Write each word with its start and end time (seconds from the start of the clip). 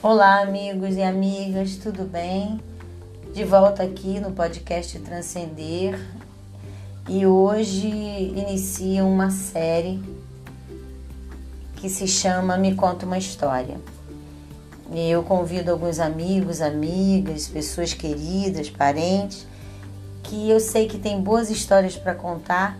Olá, 0.00 0.42
amigos 0.42 0.94
e 0.94 1.02
amigas, 1.02 1.74
tudo 1.74 2.04
bem? 2.04 2.60
De 3.34 3.42
volta 3.42 3.82
aqui 3.82 4.20
no 4.20 4.30
podcast 4.30 4.96
Transcender 5.00 5.98
e 7.08 7.26
hoje 7.26 7.88
inicia 7.88 9.04
uma 9.04 9.28
série 9.32 10.00
que 11.74 11.90
se 11.90 12.06
chama 12.06 12.56
Me 12.56 12.76
Conta 12.76 13.04
uma 13.04 13.18
História. 13.18 13.76
Eu 14.94 15.24
convido 15.24 15.72
alguns 15.72 15.98
amigos, 15.98 16.60
amigas, 16.60 17.48
pessoas 17.48 17.92
queridas, 17.92 18.70
parentes, 18.70 19.48
que 20.22 20.48
eu 20.48 20.60
sei 20.60 20.86
que 20.86 20.96
tem 20.96 21.20
boas 21.20 21.50
histórias 21.50 21.96
para 21.96 22.14
contar, 22.14 22.78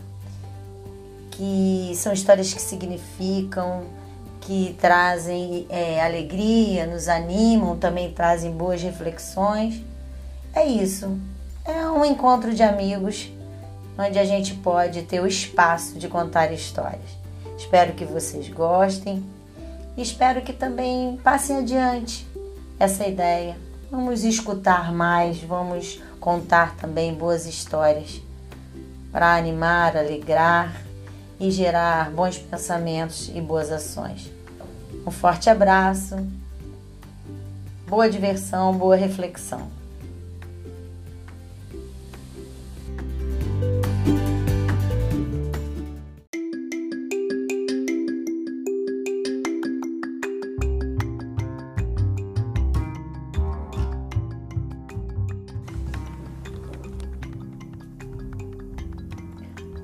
que 1.33 1.93
são 1.97 2.13
histórias 2.13 2.55
que 2.55 2.63
significam, 2.63 3.98
que 4.41 4.77
trazem 4.81 5.67
é, 5.69 6.01
alegria, 6.05 6.87
nos 6.87 7.09
animam, 7.09 7.77
também 7.77 8.13
trazem 8.13 8.51
boas 8.53 8.83
reflexões. 8.83 9.83
É 10.55 10.65
isso. 10.65 11.19
É 11.65 11.87
um 11.89 12.05
encontro 12.05 12.55
de 12.55 12.63
amigos 12.63 13.31
onde 13.99 14.19
a 14.19 14.25
gente 14.25 14.55
pode 14.55 15.03
ter 15.03 15.21
o 15.21 15.27
espaço 15.27 15.99
de 15.99 16.09
contar 16.09 16.53
histórias. 16.53 17.19
Espero 17.57 17.93
que 17.95 18.05
vocês 18.05 18.49
gostem 18.49 19.23
espero 20.03 20.43
que 20.43 20.53
também 20.53 21.19
passem 21.23 21.57
adiante 21.57 22.27
essa 22.79 23.07
ideia. 23.07 23.57
Vamos 23.91 24.23
escutar 24.23 24.93
mais, 24.93 25.41
vamos 25.41 26.01
contar 26.21 26.77
também 26.77 27.15
boas 27.15 27.47
histórias 27.47 28.21
para 29.11 29.37
animar, 29.37 29.97
alegrar 29.97 30.83
e 31.41 31.51
gerar 31.51 32.11
bons 32.11 32.39
pensamentos 32.39 33.31
e 33.35 33.41
boas 33.41 33.71
ações. 33.71 34.31
Um 35.07 35.11
forte 35.11 35.49
abraço, 35.49 36.17
boa 37.87 38.09
diversão, 38.11 38.73
boa 38.77 38.97
reflexão. 38.97 39.78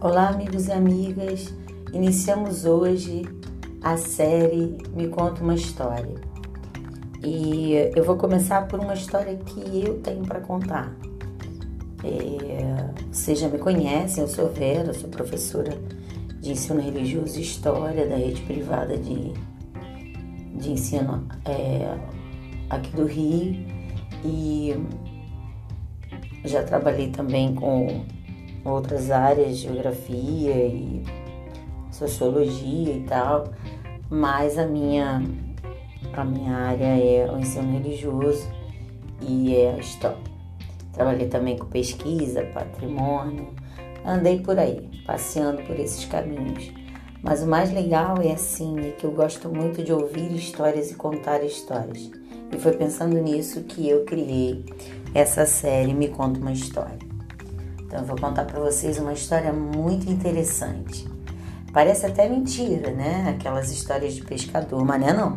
Olá, 0.05 0.29
amigos 0.29 0.67
e 0.69 0.73
amigas. 0.73 1.51
Iniciamos 1.91 2.67
hoje 2.67 3.23
a 3.81 3.97
série 3.97 4.77
Me 4.95 5.09
Conta 5.09 5.43
uma 5.43 5.55
História. 5.55 6.15
E 7.25 7.73
eu 7.97 8.05
vou 8.05 8.15
começar 8.15 8.69
por 8.69 8.81
uma 8.81 8.93
história 8.93 9.35
que 9.35 9.83
eu 9.83 10.03
tenho 10.03 10.23
para 10.27 10.43
contar. 10.43 10.95
É, 12.05 12.91
vocês 13.11 13.39
já 13.39 13.49
me 13.49 13.57
conhecem, 13.57 14.23
eu 14.23 14.29
sou 14.29 14.51
Vera, 14.51 14.93
sou 14.93 15.09
professora 15.09 15.73
de 16.39 16.53
ensino 16.53 16.83
religioso 16.83 17.39
e 17.39 17.43
história 17.43 18.07
da 18.07 18.17
rede 18.17 18.43
privada 18.43 18.99
de, 18.99 19.33
de 20.55 20.71
ensino 20.71 21.27
é, 21.47 21.97
aqui 22.69 22.95
do 22.95 23.07
Rio 23.07 23.57
e 24.23 24.75
já 26.45 26.63
trabalhei 26.63 27.09
também 27.09 27.55
com 27.55 28.05
outras 28.65 29.11
áreas, 29.11 29.59
geografia 29.59 30.67
e 30.67 31.05
sociologia 31.91 32.93
e 32.93 33.05
tal, 33.09 33.53
mas 34.11 34.59
a 34.59 34.67
minha 34.67 35.23
a 36.13 36.25
minha 36.25 36.57
área 36.57 36.85
é 36.85 37.31
o 37.31 37.39
ensino 37.39 37.73
religioso 37.73 38.49
e 39.21 39.57
é 39.57 39.75
a 39.75 39.79
história. 39.79 40.19
Trabalhei 40.93 41.27
também 41.27 41.57
com 41.57 41.67
pesquisa, 41.67 42.45
patrimônio, 42.55 43.49
andei 44.05 44.39
por 44.39 44.59
aí, 44.59 44.89
passeando 45.05 45.63
por 45.63 45.79
esses 45.79 46.05
caminhos. 46.05 46.73
Mas 47.21 47.43
o 47.43 47.47
mais 47.47 47.73
legal 47.73 48.19
é 48.23 48.33
assim, 48.33 48.79
é 48.81 48.91
que 48.93 49.05
eu 49.05 49.11
gosto 49.11 49.49
muito 49.49 49.83
de 49.83 49.93
ouvir 49.93 50.31
histórias 50.33 50.91
e 50.91 50.95
contar 50.95 51.43
histórias. 51.43 52.11
E 52.53 52.59
foi 52.59 52.73
pensando 52.73 53.21
nisso 53.21 53.63
que 53.63 53.89
eu 53.89 54.05
criei 54.05 54.65
essa 55.15 55.47
série 55.47 55.95
Me 55.95 56.09
Conta 56.09 56.39
uma 56.39 56.53
História. 56.53 57.04
Então 57.95 58.03
eu 58.03 58.09
vou 58.09 58.19
contar 58.19 58.45
para 58.45 58.59
vocês 58.59 58.99
uma 58.99 59.13
história 59.13 59.53
muito 59.53 60.11
interessante. 60.11 61.09
Parece 61.73 62.05
até 62.05 62.29
mentira, 62.29 62.91
né? 62.91 63.37
Aquelas 63.39 63.71
histórias 63.71 64.15
de 64.15 64.23
pescador, 64.23 64.85
mas 64.85 65.01
não 65.01 65.09
é 65.09 65.13
não. 65.13 65.37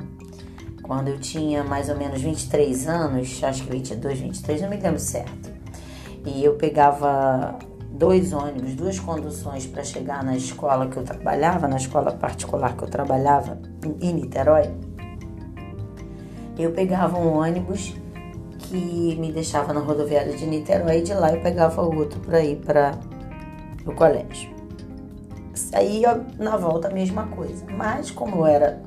Quando 0.81 1.09
eu 1.09 1.19
tinha 1.19 1.63
mais 1.63 1.88
ou 1.88 1.95
menos 1.95 2.19
23 2.19 2.88
anos, 2.88 3.44
acho 3.44 3.63
que 3.63 3.69
22, 3.69 4.19
23, 4.22 4.62
não 4.63 4.69
me 4.72 4.78
lembro 4.78 5.00
certo. 5.00 5.51
E 6.25 6.44
eu 6.44 6.56
pegava 6.56 7.59
dois 7.91 8.34
ônibus, 8.34 8.74
duas 8.74 9.00
conduções 9.00 9.68
para 9.68 9.84
chegar 9.84 10.24
na 10.24 10.35
escola 10.35 10.88
que 10.88 10.97
eu 10.97 11.03
trabalhava, 11.03 11.68
na 11.68 11.78
escola 11.78 12.12
particular 12.12 12.75
que 12.75 12.84
eu 12.84 12.89
trabalhava 12.89 13.59
em 14.01 14.13
Niterói. 14.13 14.74
Eu 16.57 16.72
pegava 16.72 17.19
um 17.19 17.38
ônibus 17.38 17.94
que 18.67 19.16
me 19.16 19.31
deixava 19.31 19.73
na 19.73 19.79
rodoviária 19.79 20.35
de 20.35 20.45
Niterói 20.45 21.00
e 21.00 21.01
de 21.01 21.13
lá 21.13 21.31
eu 21.31 21.41
pegava 21.41 21.81
outro 21.81 22.19
para 22.19 22.41
ir 22.41 22.57
para 22.57 23.00
o 23.85 23.94
colégio. 23.94 24.55
Aí 25.73 26.03
na 26.38 26.57
volta 26.57 26.88
a 26.89 26.91
mesma 26.91 27.27
coisa, 27.27 27.66
mas 27.75 28.11
como 28.11 28.38
eu 28.38 28.45
era 28.45 28.81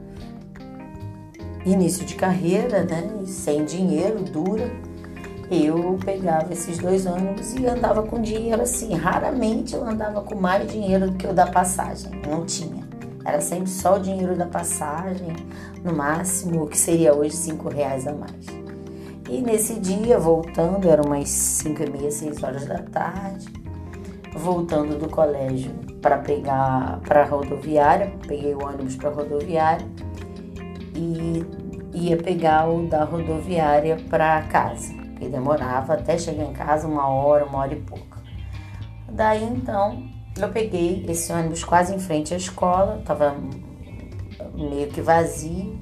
início 1.65 2.05
de 2.05 2.15
carreira, 2.15 2.85
né, 2.85 3.11
sem 3.27 3.65
dinheiro, 3.65 4.23
dura, 4.23 4.71
eu 5.51 5.99
pegava 6.05 6.53
esses 6.53 6.79
dois 6.79 7.07
ônibus 7.07 7.55
e 7.55 7.67
andava 7.67 8.03
com 8.03 8.21
dinheiro 8.21 8.63
assim. 8.63 8.95
Raramente 8.95 9.75
eu 9.75 9.85
andava 9.85 10.21
com 10.23 10.37
mais 10.37 10.71
dinheiro 10.71 11.11
do 11.11 11.17
que 11.17 11.27
o 11.27 11.33
da 11.33 11.47
passagem, 11.47 12.13
não 12.29 12.45
tinha. 12.45 12.89
Era 13.25 13.41
sempre 13.41 13.69
só 13.69 13.97
o 13.97 14.01
dinheiro 14.01 14.37
da 14.37 14.47
passagem, 14.47 15.35
no 15.83 15.93
máximo, 15.93 16.65
o 16.65 16.67
que 16.67 16.79
seria 16.79 17.15
hoje 17.15 17.35
cinco 17.35 17.69
reais 17.69 18.07
a 18.07 18.13
mais. 18.13 18.60
E 19.31 19.41
nesse 19.41 19.79
dia, 19.79 20.19
voltando, 20.19 20.91
eram 20.91 21.05
umas 21.05 21.29
5 21.29 21.85
e 21.85 21.91
meia, 21.91 22.11
6 22.11 22.43
horas 22.43 22.67
da 22.67 22.79
tarde, 22.79 23.47
voltando 24.35 24.99
do 24.99 25.09
colégio 25.09 25.71
para 26.03 26.19
pegar 26.19 26.99
para 27.07 27.23
a 27.23 27.25
rodoviária, 27.27 28.13
peguei 28.27 28.53
o 28.53 28.65
ônibus 28.65 28.97
para 28.97 29.09
a 29.09 29.13
rodoviária 29.13 29.87
e 30.97 31.47
ia 31.95 32.17
pegar 32.17 32.69
o 32.69 32.89
da 32.89 33.05
rodoviária 33.05 33.99
para 34.11 34.43
casa, 34.43 34.93
que 35.17 35.29
demorava 35.29 35.95
até 35.95 36.19
chegar 36.19 36.47
em 36.47 36.53
casa 36.53 36.89
uma 36.89 37.07
hora, 37.07 37.45
uma 37.45 37.61
hora 37.61 37.75
e 37.75 37.81
pouco. 37.81 38.19
Daí 39.09 39.45
então 39.45 40.09
eu 40.41 40.49
peguei 40.49 41.07
esse 41.09 41.33
ônibus 41.33 41.63
quase 41.63 41.95
em 41.95 42.01
frente 42.01 42.35
à 42.35 42.37
escola, 42.37 42.99
estava 42.99 43.37
meio 44.57 44.89
que 44.89 45.01
vazio 45.01 45.79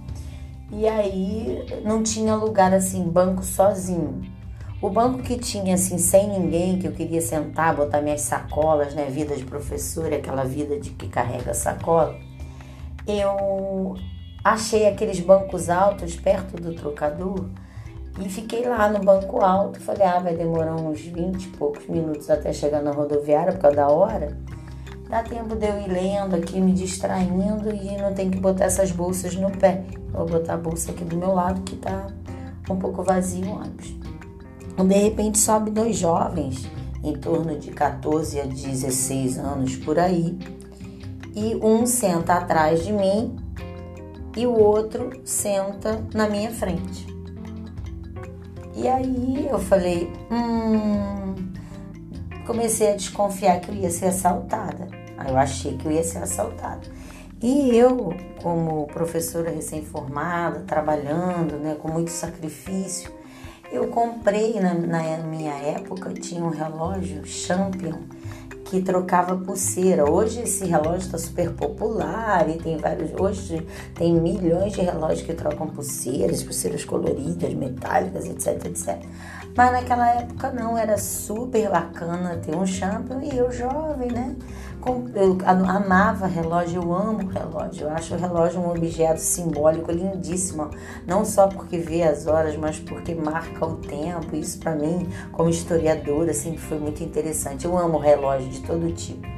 e 0.70 0.86
aí 0.86 1.64
não 1.84 2.02
tinha 2.02 2.34
lugar 2.34 2.74
assim, 2.74 3.02
banco 3.02 3.42
sozinho. 3.42 4.22
O 4.80 4.88
banco 4.88 5.22
que 5.22 5.36
tinha 5.36 5.74
assim, 5.74 5.98
sem 5.98 6.28
ninguém, 6.28 6.78
que 6.78 6.86
eu 6.86 6.92
queria 6.92 7.20
sentar, 7.20 7.74
botar 7.74 8.00
minhas 8.00 8.20
sacolas, 8.20 8.94
né? 8.94 9.06
Vida 9.06 9.34
de 9.34 9.44
professora, 9.44 10.16
aquela 10.16 10.44
vida 10.44 10.78
de 10.78 10.90
que 10.90 11.08
carrega 11.08 11.52
sacola. 11.52 12.16
Eu 13.06 13.96
achei 14.44 14.86
aqueles 14.86 15.18
bancos 15.18 15.68
altos 15.68 16.14
perto 16.14 16.60
do 16.60 16.74
trocador 16.74 17.48
e 18.20 18.28
fiquei 18.28 18.68
lá 18.68 18.88
no 18.88 19.00
banco 19.00 19.40
alto. 19.42 19.80
Falei, 19.80 20.06
ah, 20.06 20.20
vai 20.20 20.36
demorar 20.36 20.76
uns 20.76 21.00
20 21.00 21.44
e 21.44 21.48
poucos 21.56 21.86
minutos 21.88 22.30
até 22.30 22.52
chegar 22.52 22.82
na 22.82 22.92
rodoviária 22.92 23.52
por 23.52 23.62
causa 23.62 23.76
da 23.76 23.88
hora. 23.88 24.38
Dá 25.08 25.22
tempo 25.22 25.56
de 25.56 25.66
eu 25.66 25.80
ir 25.80 25.88
lendo 25.88 26.36
aqui, 26.36 26.60
me 26.60 26.72
distraindo 26.72 27.74
e 27.74 27.96
não 27.96 28.12
tem 28.12 28.30
que 28.30 28.38
botar 28.38 28.66
essas 28.66 28.92
bolsas 28.92 29.34
no 29.34 29.50
pé. 29.50 29.84
Vou 30.12 30.26
botar 30.26 30.54
a 30.54 30.58
bolsa 30.58 30.90
aqui 30.90 31.02
do 31.02 31.16
meu 31.16 31.32
lado 31.32 31.62
que 31.62 31.76
tá 31.76 32.08
um 32.68 32.76
pouco 32.76 33.02
vazio 33.02 33.50
ônibus. 33.50 33.96
De 34.86 34.94
repente 34.94 35.38
sobe 35.38 35.70
dois 35.70 35.96
jovens, 35.96 36.68
em 37.02 37.14
torno 37.14 37.58
de 37.58 37.70
14 37.70 38.40
a 38.40 38.44
16 38.44 39.38
anos 39.38 39.76
por 39.76 39.98
aí, 39.98 40.38
e 41.34 41.56
um 41.56 41.86
senta 41.86 42.34
atrás 42.34 42.84
de 42.84 42.92
mim 42.92 43.36
e 44.36 44.46
o 44.46 44.52
outro 44.52 45.20
senta 45.24 46.04
na 46.14 46.28
minha 46.28 46.50
frente. 46.50 47.06
E 48.76 48.86
aí 48.86 49.48
eu 49.50 49.58
falei, 49.58 50.12
hum, 50.30 51.34
comecei 52.46 52.92
a 52.92 52.96
desconfiar 52.96 53.60
que 53.60 53.70
eu 53.70 53.74
ia 53.74 53.90
ser 53.90 54.06
assaltada. 54.06 54.97
Eu 55.26 55.36
achei 55.36 55.76
que 55.76 55.86
eu 55.86 55.92
ia 55.92 56.04
ser 56.04 56.18
assaltada. 56.18 56.86
E 57.40 57.76
eu, 57.76 58.12
como 58.42 58.86
professora 58.88 59.50
recém-formada, 59.50 60.60
trabalhando, 60.66 61.56
né, 61.56 61.76
com 61.80 61.88
muito 61.88 62.10
sacrifício, 62.10 63.12
eu 63.70 63.88
comprei 63.88 64.58
na, 64.58 64.74
na, 64.74 65.18
minha 65.18 65.52
época, 65.52 66.12
tinha 66.14 66.42
um 66.42 66.48
relógio 66.48 67.24
Champion, 67.24 68.00
que 68.64 68.82
trocava 68.82 69.36
pulseira. 69.36 70.10
Hoje 70.10 70.40
esse 70.42 70.64
relógio 70.64 70.98
está 70.98 71.18
super 71.18 71.52
popular 71.52 72.48
e 72.48 72.58
tem 72.58 72.76
vários. 72.76 73.12
Hoje 73.18 73.66
tem 73.94 74.12
milhões 74.12 74.72
de 74.72 74.80
relógios 74.80 75.22
que 75.22 75.34
trocam 75.34 75.68
pulseiras, 75.68 76.42
pulseiras 76.42 76.84
coloridas, 76.84 77.52
metálicas, 77.54 78.26
etc, 78.26 78.66
etc. 78.66 78.98
Mas 79.56 79.72
naquela 79.72 80.10
época 80.10 80.50
não, 80.50 80.76
era 80.76 80.96
super 80.98 81.70
bacana 81.70 82.36
ter 82.44 82.54
um 82.54 82.66
champion 82.66 83.20
e 83.20 83.36
eu 83.36 83.50
jovem, 83.50 84.10
né? 84.10 84.36
Eu 85.14 85.36
amava 85.44 86.26
relógio, 86.26 86.82
eu 86.82 86.94
amo 86.94 87.28
relógio. 87.28 87.86
Eu 87.86 87.90
acho 87.90 88.14
o 88.14 88.18
relógio 88.18 88.60
um 88.60 88.70
objeto 88.70 89.18
simbólico 89.18 89.92
lindíssimo, 89.92 90.70
não 91.06 91.26
só 91.26 91.46
porque 91.46 91.76
vê 91.76 92.02
as 92.02 92.26
horas, 92.26 92.56
mas 92.56 92.78
porque 92.78 93.14
marca 93.14 93.66
o 93.66 93.76
tempo. 93.76 94.34
Isso 94.34 94.58
para 94.58 94.74
mim, 94.74 95.06
como 95.32 95.50
historiadora, 95.50 96.32
sempre 96.32 96.58
foi 96.58 96.78
muito 96.78 97.02
interessante. 97.02 97.66
Eu 97.66 97.76
amo 97.76 97.98
relógio 97.98 98.48
de 98.48 98.60
todo 98.60 98.90
tipo. 98.92 99.28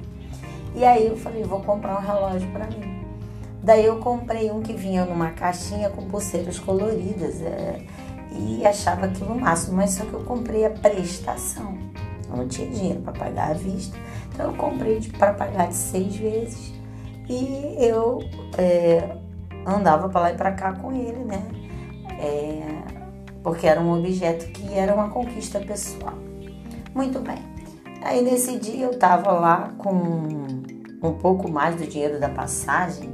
E 0.75 0.85
aí 0.85 1.08
eu 1.08 1.17
falei, 1.17 1.43
vou 1.43 1.61
comprar 1.61 1.99
um 1.99 2.06
relógio 2.06 2.49
para 2.53 2.67
mim. 2.67 3.05
Daí 3.62 3.85
eu 3.85 3.96
comprei 3.96 4.50
um 4.50 4.62
que 4.62 4.73
vinha 4.73 5.05
numa 5.05 5.31
caixinha 5.31 5.91
com 5.91 6.06
pulseiras 6.06 6.58
coloridas 6.58 7.43
é, 7.43 7.82
e 8.32 8.64
achava 8.64 9.06
aquilo 9.06 9.38
máximo, 9.38 9.76
mas 9.76 9.91
só 9.91 10.05
que 10.05 10.12
eu 10.12 10.20
comprei 10.20 10.64
a 10.64 10.70
prestação. 10.70 11.76
Eu 12.31 12.37
não 12.37 12.49
tinha 12.49 12.70
dinheiro 12.70 13.00
para 13.00 13.12
pagar 13.12 13.50
à 13.50 13.55
vista. 13.55 13.99
Então 14.40 14.52
eu 14.52 14.56
comprei 14.56 14.98
para 15.19 15.34
pagar 15.34 15.69
de 15.69 15.75
seis 15.75 16.16
vezes 16.16 16.72
e 17.28 17.76
eu 17.78 18.20
é, 18.56 19.16
andava 19.66 20.08
para 20.08 20.20
lá 20.20 20.32
e 20.32 20.34
para 20.34 20.52
cá 20.52 20.72
com 20.72 20.90
ele, 20.92 21.22
né? 21.25 21.46
É, 22.19 22.62
porque 23.42 23.66
era 23.66 23.78
um 23.78 23.98
objeto 23.98 24.50
que 24.52 24.72
era 24.72 24.94
uma 24.94 25.10
conquista 25.10 25.60
pessoal. 25.60 26.14
Muito 26.94 27.20
bem. 27.20 27.37
Aí 28.02 28.22
nesse 28.22 28.58
dia 28.58 28.87
eu 28.87 28.98
tava 28.98 29.31
lá 29.31 29.75
com 29.76 29.92
um 31.02 31.12
pouco 31.20 31.50
mais 31.50 31.76
do 31.76 31.86
dinheiro 31.86 32.19
da 32.19 32.31
passagem. 32.31 33.10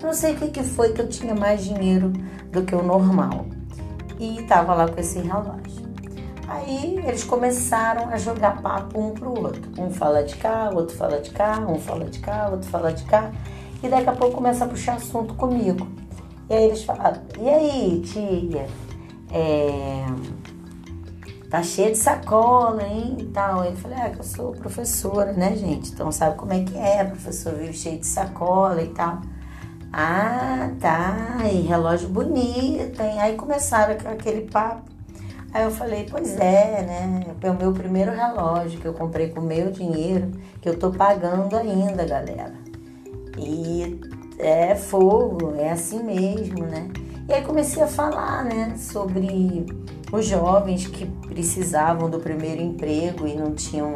Eu 0.00 0.06
não 0.06 0.14
sei 0.14 0.32
o 0.32 0.36
que, 0.38 0.48
que 0.48 0.62
foi 0.62 0.94
que 0.94 1.02
eu 1.02 1.08
tinha 1.10 1.34
mais 1.34 1.62
dinheiro 1.62 2.10
do 2.50 2.62
que 2.62 2.74
o 2.74 2.82
normal. 2.82 3.44
E 4.18 4.42
tava 4.44 4.74
lá 4.74 4.88
com 4.88 4.98
esse 4.98 5.18
relógio. 5.18 5.89
Aí 6.50 6.96
eles 7.06 7.22
começaram 7.22 8.08
a 8.08 8.16
jogar 8.16 8.60
papo 8.60 9.00
um 9.00 9.14
pro 9.14 9.30
outro. 9.30 9.62
Um 9.78 9.88
fala 9.88 10.24
de 10.24 10.34
cá, 10.34 10.68
outro 10.74 10.96
fala 10.96 11.20
de 11.20 11.30
cá, 11.30 11.60
um 11.60 11.78
fala 11.78 12.06
de 12.06 12.18
cá, 12.18 12.48
outro 12.50 12.68
fala 12.68 12.92
de 12.92 13.04
cá. 13.04 13.30
E 13.80 13.88
daqui 13.88 14.08
a 14.08 14.12
pouco 14.12 14.34
começa 14.34 14.64
a 14.64 14.68
puxar 14.68 14.96
assunto 14.96 15.34
comigo. 15.34 15.86
E 16.48 16.54
aí 16.54 16.64
eles 16.64 16.82
falaram, 16.82 17.22
e 17.38 17.48
aí, 17.48 18.02
tia? 18.04 18.66
É... 19.30 20.04
Tá 21.48 21.62
cheia 21.62 21.92
de 21.92 21.98
sacola, 21.98 22.82
hein? 22.82 23.16
E 23.20 23.26
tal. 23.26 23.64
Eu 23.64 23.76
falei, 23.76 23.98
ah, 24.00 24.10
que 24.10 24.18
eu 24.18 24.24
sou 24.24 24.50
professora, 24.50 25.32
né, 25.32 25.54
gente? 25.54 25.92
Então 25.92 26.10
sabe 26.10 26.36
como 26.36 26.52
é 26.52 26.64
que 26.64 26.76
é, 26.76 27.04
professor 27.04 27.54
vive 27.54 27.74
cheio 27.74 28.00
de 28.00 28.06
sacola 28.06 28.82
e 28.82 28.88
tal. 28.88 29.20
Ah, 29.92 30.70
tá, 30.80 31.38
e 31.52 31.60
relógio 31.62 32.08
bonito, 32.08 33.00
hein? 33.00 33.20
Aí 33.20 33.36
começaram 33.36 33.94
aquele 34.10 34.50
papo. 34.50 34.99
Aí 35.52 35.64
eu 35.64 35.70
falei, 35.70 36.06
pois 36.08 36.38
é, 36.38 36.82
né? 36.82 37.26
É 37.42 37.50
o 37.50 37.54
meu 37.54 37.72
primeiro 37.72 38.12
relógio 38.12 38.80
que 38.80 38.86
eu 38.86 38.94
comprei 38.94 39.30
com 39.30 39.40
meu 39.40 39.70
dinheiro, 39.70 40.30
que 40.60 40.68
eu 40.68 40.78
tô 40.78 40.90
pagando 40.90 41.56
ainda, 41.56 42.04
galera. 42.04 42.54
E 43.36 44.00
é 44.38 44.74
fogo, 44.74 45.54
é 45.56 45.70
assim 45.70 46.02
mesmo, 46.02 46.66
né? 46.66 46.88
E 47.28 47.32
aí 47.32 47.42
comecei 47.42 47.82
a 47.82 47.86
falar, 47.86 48.44
né, 48.44 48.74
sobre 48.76 49.64
os 50.12 50.26
jovens 50.26 50.86
que 50.86 51.06
precisavam 51.06 52.10
do 52.10 52.18
primeiro 52.18 52.60
emprego 52.60 53.26
e 53.26 53.34
não 53.34 53.54
tinham, 53.54 53.94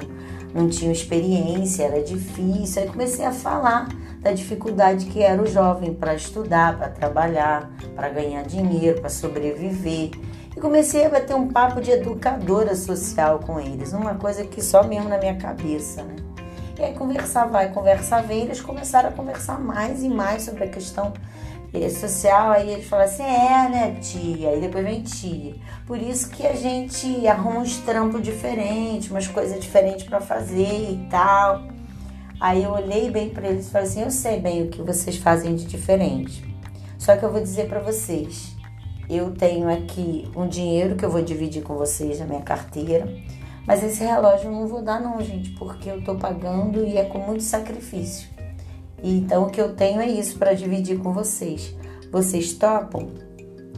não 0.54 0.68
tinham 0.68 0.92
experiência, 0.92 1.84
era 1.84 2.02
difícil. 2.02 2.82
Aí 2.82 2.88
comecei 2.88 3.24
a 3.24 3.32
falar 3.32 3.88
da 4.20 4.32
dificuldade 4.32 5.06
que 5.06 5.20
era 5.20 5.42
o 5.42 5.46
jovem 5.46 5.92
para 5.92 6.14
estudar, 6.14 6.78
para 6.78 6.88
trabalhar, 6.88 7.70
para 7.94 8.08
ganhar 8.08 8.42
dinheiro, 8.42 9.00
para 9.00 9.10
sobreviver. 9.10 10.10
E 10.56 10.60
comecei 10.60 11.04
a 11.04 11.08
bater 11.08 11.34
um 11.34 11.48
papo 11.48 11.80
de 11.80 11.90
educadora 11.90 12.76
social 12.76 13.40
com 13.40 13.60
eles, 13.60 13.92
uma 13.92 14.14
coisa 14.14 14.44
que 14.44 14.62
só 14.62 14.84
mesmo 14.84 15.08
na 15.08 15.18
minha 15.18 15.36
cabeça, 15.36 16.02
né? 16.02 16.16
E 16.78 16.82
aí 16.82 16.94
conversar 16.94 17.46
vai, 17.46 17.72
conversar 17.72 18.22
vem, 18.22 18.42
eles 18.42 18.60
começaram 18.60 19.08
a 19.08 19.12
conversar 19.12 19.60
mais 19.60 20.02
e 20.02 20.08
mais 20.08 20.42
sobre 20.42 20.64
a 20.64 20.68
questão 20.68 21.12
eh, 21.72 21.88
social, 21.88 22.50
aí 22.50 22.70
eles 22.70 22.86
falam 22.86 23.04
assim, 23.04 23.22
é, 23.22 23.68
né, 23.68 23.96
tia? 24.00 24.50
Aí 24.50 24.60
depois 24.60 24.84
vem 24.84 25.02
tia. 25.02 25.54
Por 25.86 25.98
isso 25.98 26.30
que 26.30 26.46
a 26.46 26.54
gente 26.54 27.26
arruma 27.26 27.60
uns 27.60 27.78
trampos 27.78 28.22
diferentes, 28.22 29.10
umas 29.10 29.26
coisas 29.26 29.60
diferentes 29.60 30.04
para 30.04 30.20
fazer 30.20 30.90
e 30.90 31.06
tal. 31.10 31.62
Aí 32.40 32.62
eu 32.62 32.70
olhei 32.70 33.10
bem 33.10 33.30
para 33.30 33.48
eles 33.48 33.68
e 33.68 33.70
falei 33.70 33.88
assim, 33.88 34.02
eu 34.02 34.10
sei 34.10 34.40
bem 34.40 34.64
o 34.64 34.68
que 34.68 34.82
vocês 34.82 35.16
fazem 35.16 35.54
de 35.54 35.64
diferente. 35.64 36.44
Só 36.98 37.16
que 37.16 37.24
eu 37.24 37.30
vou 37.30 37.40
dizer 37.40 37.68
para 37.68 37.80
vocês, 37.80 38.54
eu 39.08 39.32
tenho 39.32 39.70
aqui 39.70 40.28
um 40.34 40.46
dinheiro 40.46 40.96
que 40.96 41.04
eu 41.04 41.10
vou 41.10 41.22
dividir 41.22 41.62
com 41.62 41.74
vocês 41.74 42.20
na 42.20 42.26
minha 42.26 42.40
carteira. 42.40 43.08
Mas 43.66 43.82
esse 43.82 44.04
relógio 44.04 44.48
eu 44.48 44.52
não 44.52 44.66
vou 44.66 44.82
dar 44.82 45.00
não, 45.00 45.20
gente, 45.22 45.50
porque 45.50 45.88
eu 45.88 46.02
tô 46.02 46.14
pagando 46.16 46.84
e 46.84 46.96
é 46.96 47.04
com 47.04 47.18
muito 47.18 47.42
sacrifício. 47.42 48.28
Então 49.02 49.44
o 49.44 49.50
que 49.50 49.60
eu 49.60 49.74
tenho 49.74 50.00
é 50.00 50.08
isso 50.08 50.38
para 50.38 50.54
dividir 50.54 50.98
com 50.98 51.12
vocês. 51.12 51.74
Vocês 52.10 52.52
topam? 52.54 53.08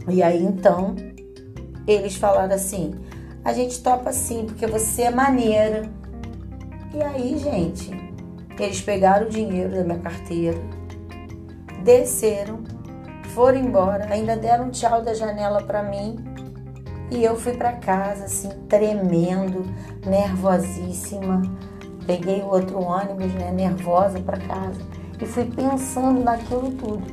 E 0.09 0.21
aí 0.21 0.43
então 0.43 0.95
eles 1.85 2.15
falaram 2.15 2.53
assim: 2.53 2.95
"A 3.43 3.53
gente 3.53 3.81
topa 3.81 4.11
sim, 4.11 4.45
porque 4.45 4.67
você 4.67 5.03
é 5.03 5.11
maneira". 5.11 5.89
E 6.93 7.01
aí, 7.01 7.37
gente, 7.37 7.91
eles 8.57 8.81
pegaram 8.81 9.27
o 9.27 9.29
dinheiro 9.29 9.71
da 9.71 9.83
minha 9.83 9.99
carteira, 9.99 10.57
desceram 11.83 12.63
foram 13.37 13.59
embora, 13.59 14.11
ainda 14.11 14.35
deram 14.35 14.65
um 14.65 14.69
tchau 14.71 15.03
da 15.03 15.13
janela 15.13 15.61
para 15.61 15.83
mim 15.83 16.15
e 17.11 17.23
eu 17.23 17.35
fui 17.35 17.53
para 17.53 17.73
casa 17.73 18.25
assim 18.25 18.49
tremendo, 18.67 19.63
nervosíssima. 20.03 21.43
Peguei 22.07 22.41
o 22.41 22.47
outro 22.47 22.81
ônibus, 22.81 23.31
né, 23.35 23.51
nervosa 23.51 24.19
para 24.19 24.39
casa 24.39 24.81
e 25.21 25.25
fui 25.27 25.45
pensando 25.45 26.23
naquilo 26.23 26.71
tudo. 26.71 27.03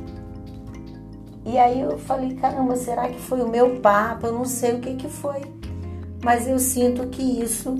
E 1.45 1.59
aí 1.59 1.81
eu 1.81 1.95
falei, 1.99 2.33
caramba, 2.33 2.75
será 2.75 3.07
que 3.07 3.19
foi 3.19 3.43
o 3.43 3.47
meu 3.47 3.79
papo? 3.79 4.25
Eu 4.25 4.33
não 4.33 4.45
sei 4.45 4.73
o 4.73 4.79
que 4.79 4.95
que 4.95 5.07
foi, 5.07 5.43
mas 6.23 6.47
eu 6.47 6.57
sinto 6.57 7.05
que 7.05 7.21
isso 7.21 7.77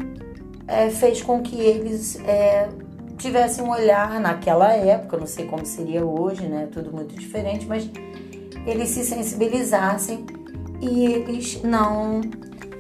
é, 0.68 0.92
fez 0.92 1.24
com 1.24 1.42
que 1.42 1.60
eles 1.60 2.20
é, 2.20 2.70
tivessem 3.18 3.64
um 3.64 3.72
olhar 3.72 4.20
naquela 4.20 4.72
época, 4.72 5.18
não 5.18 5.26
sei 5.26 5.48
como 5.48 5.66
seria 5.66 6.06
hoje, 6.06 6.48
né? 6.48 6.70
Tudo 6.72 6.94
muito 6.94 7.16
diferente, 7.16 7.66
mas 7.66 7.90
eles 8.66 8.90
se 8.90 9.04
sensibilizassem 9.04 10.26
e 10.82 11.06
eles 11.06 11.62
não 11.64 12.22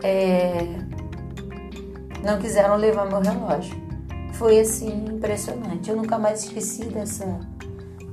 é, 0.04 0.68
não 2.24 2.39
quiseram 2.39 2.75
levar 2.75 3.06
meu 3.06 3.22
relógio. 3.22 3.75
Foi 4.34 4.60
assim 4.60 5.06
impressionante. 5.08 5.89
Eu 5.89 5.96
nunca 5.96 6.18
mais 6.18 6.44
esqueci 6.44 6.86
dessa 6.86 7.39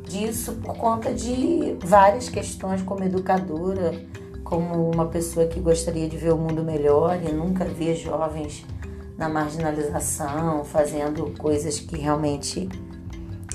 disso 0.04 0.52
por 0.62 0.76
conta 0.76 1.12
de 1.12 1.76
várias 1.82 2.28
questões 2.28 2.82
como 2.82 3.02
educadora, 3.02 3.92
como 4.44 4.90
uma 4.90 5.06
pessoa 5.06 5.46
que 5.46 5.58
gostaria 5.58 6.06
de 6.06 6.16
ver 6.16 6.32
o 6.32 6.36
mundo 6.36 6.62
melhor 6.62 7.18
e 7.22 7.32
nunca 7.32 7.64
ver 7.64 7.96
jovens 7.96 8.64
na 9.16 9.28
marginalização, 9.28 10.64
fazendo 10.64 11.32
coisas 11.38 11.80
que 11.80 11.96
realmente 11.96 12.68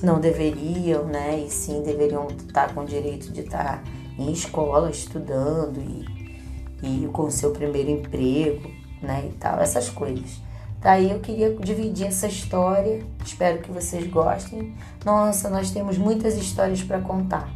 não 0.01 0.19
deveriam, 0.19 1.05
né? 1.05 1.39
E 1.39 1.49
sim 1.49 1.83
deveriam 1.83 2.27
estar 2.27 2.73
com 2.73 2.81
o 2.81 2.85
direito 2.85 3.31
de 3.31 3.41
estar 3.41 3.83
em 4.17 4.31
escola 4.31 4.89
estudando 4.89 5.79
e, 5.79 7.03
e 7.03 7.07
com 7.07 7.29
seu 7.29 7.51
primeiro 7.51 7.89
emprego, 7.89 8.69
né, 9.01 9.25
e 9.27 9.33
tal, 9.33 9.59
essas 9.59 9.89
coisas. 9.89 10.41
Daí 10.81 11.11
eu 11.11 11.19
queria 11.19 11.53
dividir 11.55 12.07
essa 12.07 12.27
história, 12.27 13.03
espero 13.25 13.59
que 13.59 13.71
vocês 13.71 14.07
gostem. 14.07 14.75
Nossa, 15.03 15.49
nós 15.49 15.71
temos 15.71 15.97
muitas 15.97 16.37
histórias 16.37 16.83
para 16.83 17.01
contar. 17.01 17.49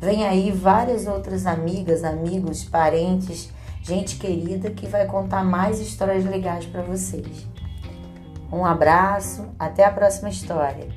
Vem 0.00 0.26
aí 0.26 0.52
várias 0.52 1.06
outras 1.06 1.46
amigas, 1.46 2.04
amigos, 2.04 2.64
parentes, 2.64 3.50
gente 3.82 4.16
querida 4.16 4.70
que 4.70 4.86
vai 4.86 5.06
contar 5.06 5.42
mais 5.44 5.80
histórias 5.80 6.24
legais 6.24 6.66
para 6.66 6.82
vocês. 6.82 7.46
Um 8.52 8.64
abraço, 8.64 9.46
até 9.58 9.84
a 9.84 9.90
próxima 9.90 10.28
história. 10.28 10.88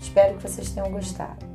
Espero 0.00 0.36
que 0.36 0.42
vocês 0.42 0.70
tenham 0.70 0.90
gostado. 0.90 1.47